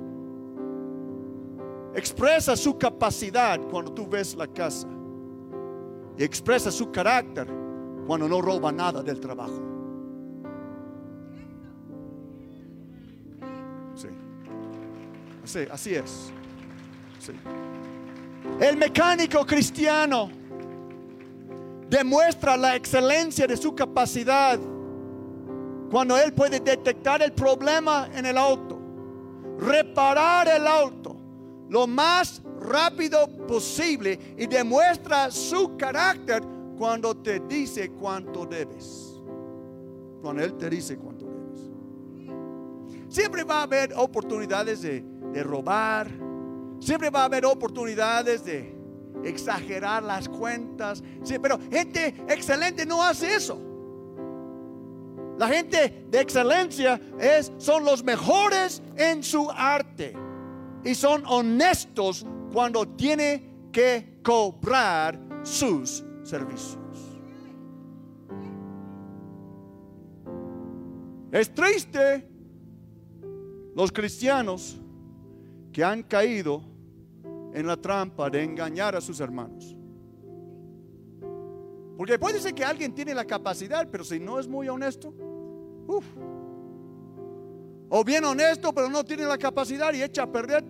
[1.94, 4.87] Expresa su capacidad cuando tú ves la casa.
[6.16, 7.48] Y expresa su carácter
[8.07, 9.61] cuando no roba nada del trabajo.
[13.94, 14.09] Sí.
[15.70, 16.31] Así, es.
[18.61, 20.31] El mecánico cristiano
[21.88, 24.59] demuestra la excelencia de su capacidad
[25.93, 28.81] cuando Él puede detectar el problema en el auto,
[29.59, 31.15] reparar el auto
[31.69, 36.43] lo más rápido posible y demuestra su carácter
[36.79, 39.21] cuando te dice cuánto debes.
[40.23, 41.61] Cuando Él te dice cuánto debes.
[43.11, 45.05] Siempre va a haber oportunidades de,
[45.43, 46.11] robar.
[46.81, 48.75] Siempre va a haber oportunidades de
[49.25, 51.05] exagerar las cuentas.
[51.43, 53.72] Pero gente excelente no hace eso.
[55.38, 60.14] La gente de excelencia es, son los mejores en su arte
[60.85, 66.79] y son honestos cuando tiene que cobrar sus servicios.
[71.33, 72.29] Es triste
[73.75, 74.79] los cristianos
[75.73, 76.62] que han caído
[77.55, 79.75] en la trampa de engañar a sus hermanos.
[82.03, 85.15] Porque puede ser que alguien tiene la capacidad, pero si no es muy honesto,
[87.88, 90.65] o bien honesto, pero no tiene la capacidad y echa a perder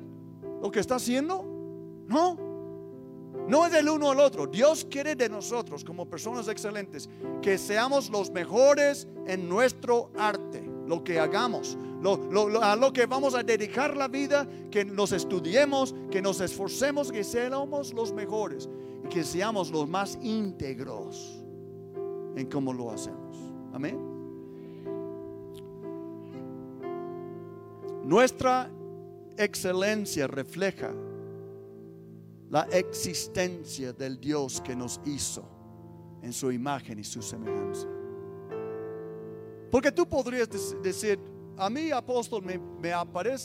[0.61, 1.43] lo que está haciendo.
[2.07, 2.37] No,
[3.49, 4.47] No es del uno al otro.
[4.47, 7.09] Dios quiere de nosotros como personas excelentes
[7.41, 11.79] que seamos los mejores en nuestro arte, lo que hagamos,
[12.61, 17.25] a lo que vamos a dedicar la vida, que nos estudiemos, que nos esforcemos, que
[17.25, 18.69] seamos los mejores
[19.11, 21.43] que seamos los más íntegros
[22.37, 23.37] en cómo lo hacemos.
[23.73, 23.99] Amén.
[28.05, 28.71] Nuestra
[29.37, 30.93] excelencia refleja
[32.51, 35.45] la existencia del Dios que nos hizo
[36.23, 37.89] en su imagen y su semejanza.
[39.71, 40.49] Porque tú podrías
[40.83, 41.19] decir,
[41.57, 42.61] a mí apóstol me,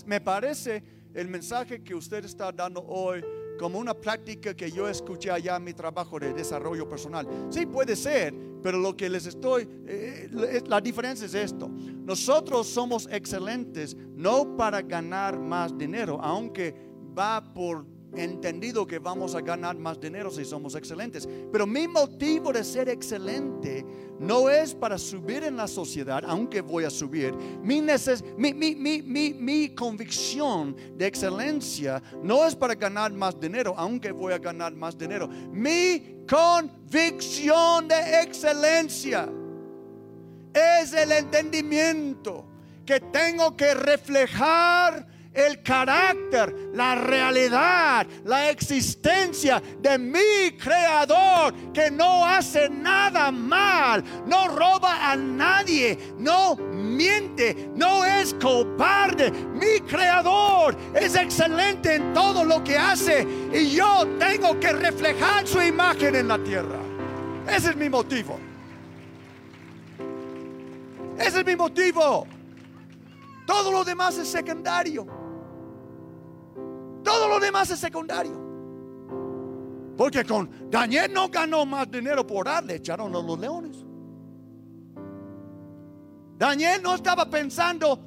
[0.06, 0.84] me parece
[1.14, 3.24] el mensaje que usted está dando hoy
[3.58, 7.28] como una práctica que yo escuché allá en mi trabajo de desarrollo personal.
[7.50, 11.70] Sí, puede ser, pero lo que les estoy, eh, la diferencia es esto.
[11.70, 16.74] Nosotros somos excelentes no para ganar más dinero, aunque
[17.18, 17.86] va por
[18.16, 21.28] entendido que vamos a ganar más dinero si somos excelentes.
[21.52, 23.86] Pero mi motivo de ser excelente
[24.20, 27.34] no es para subir en la sociedad, aunque voy a subir.
[27.62, 34.40] Mi, mi, mi, convicción de excelencia no es para ganar más dinero, aunque voy a
[34.40, 35.28] ganar más dinero.
[35.28, 39.30] Mi convicción de excelencia
[40.54, 42.46] es el entendimiento
[42.86, 52.26] que tengo que reflejar el carácter, la realidad, la existencia de mi creador que no
[52.26, 59.32] hace nada mal, no roba a nadie, no miente, no es cobarde.
[59.32, 65.62] Mi creador es excelente en todo lo que hace y yo tengo que reflejar su
[65.62, 66.80] imagen en la tierra.
[67.48, 68.40] Ese es mi motivo.
[71.20, 72.26] Ese es mi motivo.
[73.46, 75.17] Todo lo demás es secundario.
[77.08, 78.38] Todo lo demás es secundario.
[79.96, 83.78] Porque con Daniel no ganó más dinero por darle, echaron a los leones.
[86.38, 87.98] Daniel no estaba pensando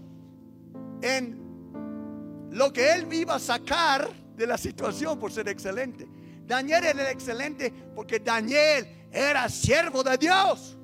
[1.00, 6.06] en lo que él iba a sacar de la situación por ser excelente.
[6.46, 10.76] Daniel era excelente porque Daniel era siervo de Dios.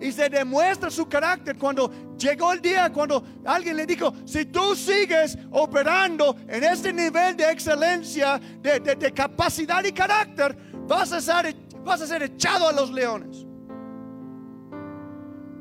[0.00, 1.90] Y se demuestra su carácter cuando
[2.20, 7.50] llegó el día, cuando alguien le dijo, si tú sigues operando en este nivel de
[7.50, 10.56] excelencia, de, capacidad y carácter,
[10.86, 13.46] vas a, ser, vas a ser echado a los leones.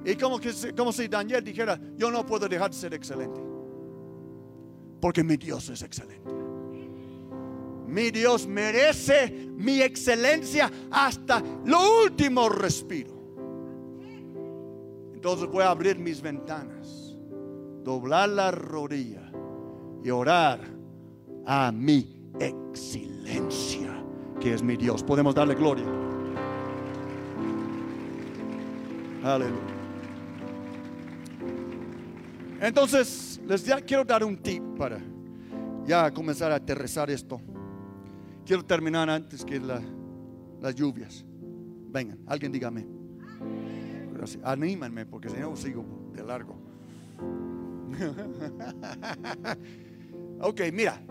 [0.06, 3.40] Y como, que, como si Daniel dijera, yo no puedo dejar de ser excelente.
[5.02, 6.30] Porque mi Dios es excelente.
[7.88, 13.19] Mi Dios merece mi excelencia hasta lo último respiro.
[15.20, 17.18] Entonces voy a abrir mis ventanas,
[17.84, 19.30] doblar la rodilla
[20.02, 20.62] y orar
[21.46, 24.02] a mi excelencia,
[24.40, 25.04] que es mi Dios.
[25.04, 25.84] Podemos darle gloria.
[29.22, 29.60] Aleluya.
[32.62, 35.02] Entonces, les quiero dar un tip para
[35.86, 37.42] ya comenzar a aterrizar esto.
[38.46, 41.26] Quiero terminar antes que las lluvias.
[41.90, 42.99] Vengan, alguien dígame.
[44.44, 46.56] Anímenme porque si no sigo de largo.
[50.42, 51.02] ok, mira.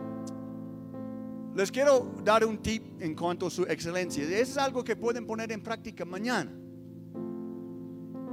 [1.55, 4.23] Les quiero dar un tip en cuanto a su excelencia.
[4.25, 6.53] Es algo que pueden poner en práctica mañana.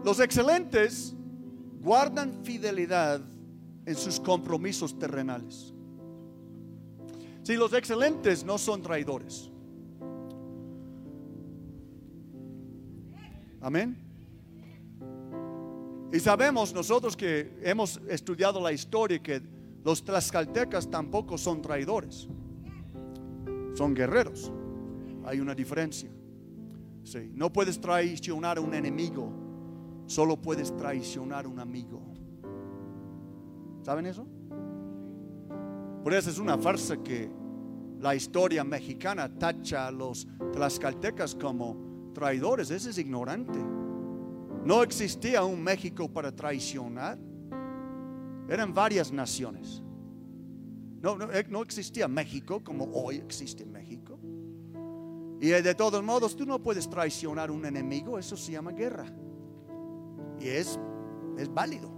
[0.03, 1.15] Los excelentes
[1.81, 3.21] guardan fidelidad
[3.85, 5.73] en sus compromisos terrenales.
[7.41, 9.49] Si los excelentes no son traidores.
[13.61, 13.97] Amén.
[16.11, 19.41] Y sabemos nosotros que hemos estudiado la historia que
[19.83, 22.27] los tlaxcaltecas tampoco son traidores.
[23.73, 24.51] Son guerreros.
[25.25, 26.09] Hay una diferencia.
[27.33, 29.31] No puedes traicionar a un enemigo,
[30.07, 32.01] solo puedes traicionar a un amigo.
[33.83, 34.25] ¿Saben eso?
[36.03, 37.29] Por eso es una farsa que
[37.99, 42.71] la historia mexicana tacha a los tlaxcaltecas como traidores.
[42.71, 43.59] Ese es ignorante.
[44.65, 47.19] No existía un México para traicionar.
[48.49, 49.83] Eran varias naciones.
[51.01, 54.17] No, eh, no, existía México como hoy existe México.
[55.39, 59.05] Y de todos modos, tú no puedes traicionar un enemigo, eso se llama guerra.
[60.39, 60.79] Y es,
[61.37, 61.91] es válido.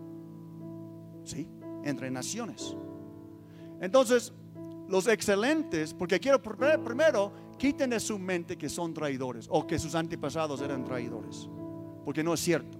[1.23, 1.47] ¿Sí?
[1.85, 2.75] Entre naciones.
[3.79, 4.33] Entonces,
[4.89, 9.95] los excelentes, porque quiero primero, quiten de su mente que son traidores o que sus
[9.95, 11.49] antepasados eran traidores
[12.07, 12.77] porque no es cierto.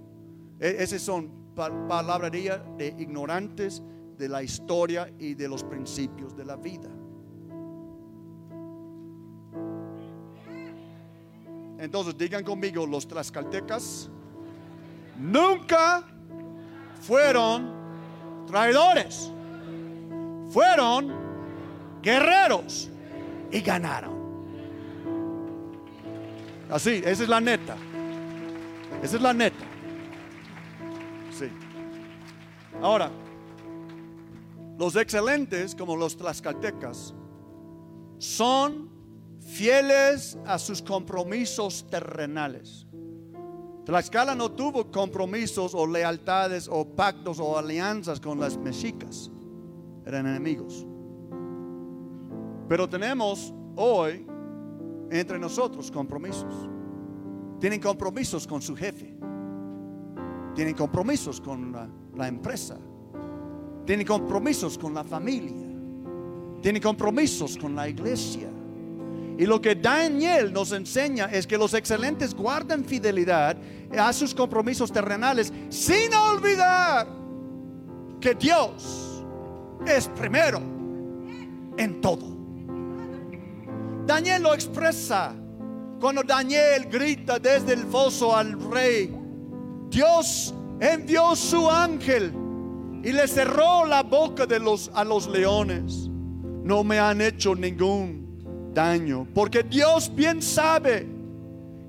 [0.58, 3.82] E, esas son palabras de ignorantes
[4.16, 6.88] de la historia y de los principios de la vida.
[11.78, 14.08] Entonces digan conmigo, los tlaxcaltecas
[15.18, 16.04] nunca
[17.02, 17.70] fueron
[18.46, 19.30] traidores.
[20.48, 21.12] Fueron
[22.00, 22.88] guerreros
[23.52, 24.14] y ganaron.
[26.70, 27.76] Así, esa es la neta.
[29.02, 29.64] Esa es la neta.
[31.30, 31.48] Sí.
[32.82, 33.10] Ahora,
[34.78, 37.14] los excelentes, como los tlaxcaltecas,
[38.18, 38.88] son
[39.40, 42.86] fieles a sus compromisos terrenales.
[43.84, 49.30] Tlaxcala no tuvo compromisos o lealtades o pactos o alianzas con las mexicas.
[50.04, 50.86] Eran enemigos.
[52.68, 54.26] Pero tenemos hoy
[55.10, 56.68] entre nosotros compromisos.
[57.60, 59.14] Tienen compromisos con su jefe.
[60.54, 61.72] Tienen compromisos con
[62.16, 62.76] la, empresa.
[63.84, 65.66] Tienen compromisos con la familia.
[66.62, 68.48] Tienen compromisos con la iglesia.
[69.38, 73.56] Y lo que Daniel nos enseña es que los excelentes guardan fidelidad
[73.96, 77.06] a sus compromisos terrenales sin olvidar
[78.20, 79.24] que Dios
[79.86, 80.60] es primero
[81.76, 82.36] en todo.
[84.06, 85.34] Daniel lo expresa
[86.00, 89.14] cuando Daniel grita desde el foso al rey.
[89.90, 92.32] Dios envió su ángel
[93.02, 96.08] y le cerró la boca de los, a los leones.
[96.62, 101.06] No me han hecho ningún daño, porque Dios bien sabe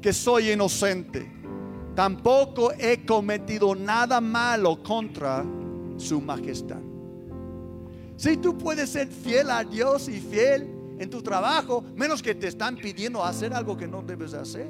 [0.01, 1.32] que soy inocente.
[1.95, 5.45] Tampoco he cometido nada malo contra
[5.97, 6.80] su majestad.
[8.16, 12.47] Si tú puedes ser fiel a Dios y fiel en tu trabajo, menos que te
[12.47, 14.70] están pidiendo hacer algo que no debes hacer.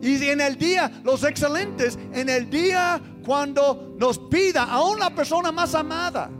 [0.00, 5.52] Y en el día, los excelentes, en el día cuando nos pida a una persona
[5.52, 6.30] más amada,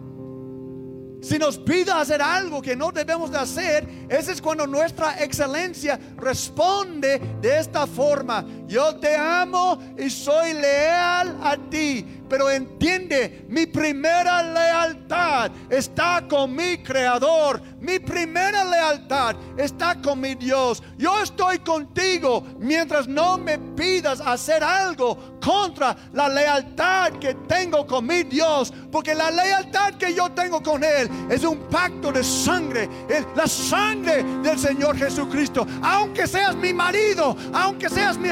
[1.23, 5.99] si nos pide hacer algo que no debemos de hacer, ese es cuando nuestra excelencia
[6.17, 8.45] responde de esta forma.
[8.67, 16.57] Yo te amo y soy leal a ti pero entiende, mi primera lealtad está con
[16.57, 20.83] mi creador, mi primera lealtad está con mi Dios.
[20.97, 28.07] Yo estoy contigo mientras no me pidas hacer algo contra la lealtad que tengo con
[28.07, 32.89] mi Dios, porque la lealtad que yo tengo con Él es un pacto de sangre,
[33.11, 35.67] es la sangre del Señor Jesucristo.
[35.83, 38.31] Aunque seas mi marido, aunque seas mi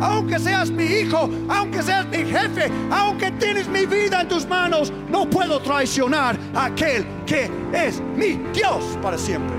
[0.00, 4.46] aunque seas mi hijo, aunque seas mi jefe, aunque que tienes mi vida en tus
[4.48, 9.54] manos, no puedo traicionar a aquel que es mi Dios para siempre.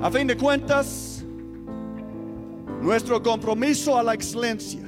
[0.00, 1.24] A fin de cuentas,
[2.80, 4.86] nuestro compromiso a la excelencia,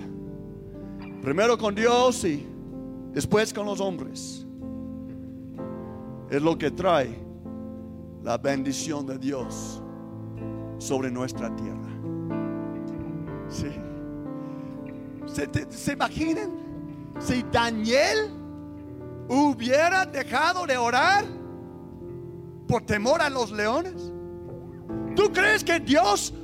[1.21, 2.47] primero con Dios y
[3.13, 4.47] después con los hombres,
[6.31, 7.28] es lo que trae
[8.29, 9.81] la bendición de Dios
[10.77, 11.89] sobre nuestra tierra.
[13.49, 13.71] Sí.
[15.25, 16.51] ¿Se, ¿Se, imaginan
[17.19, 18.31] si Daniel
[19.31, 21.25] hubiera dejado de orar
[22.67, 24.13] por temor a los leones?
[25.17, 26.35] ¿Tú crees que Dios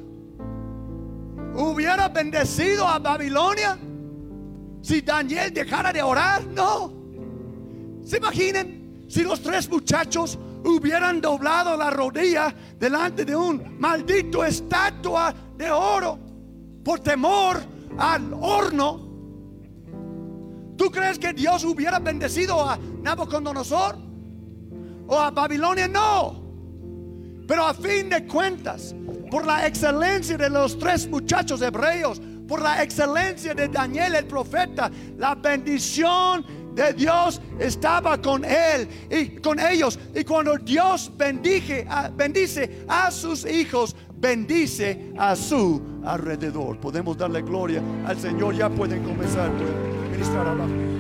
[1.55, 3.79] hubiera bendecido a Babilonia
[4.81, 6.47] si Daniel dejara de orar?
[6.47, 6.95] No.
[8.03, 15.35] ¿Se imaginan si los tres muchachos hubieran doblado la rodilla delante de un maldito estatua
[15.57, 16.19] de oro
[16.83, 17.59] por temor
[17.99, 19.05] al horno.
[20.77, 23.97] ¿Tú crees que Dios hubiera bendecido a Nabucodonosor
[25.07, 25.87] o a Babilonia?
[25.87, 26.43] No.
[27.47, 28.95] Pero a fin de cuentas,
[29.31, 34.91] por la excelencia de los tres muchachos hebreos, por la excelencia de Daniel el profeta,
[35.17, 39.99] la bendición de Dios estaba con él y con ellos.
[40.15, 46.79] Y cuando Dios bendice bendice a sus hijos, bendice a su alrededor.
[46.79, 48.55] Podemos darle gloria al Señor.
[48.55, 50.94] Ya pueden comenzar a ministrar abajo.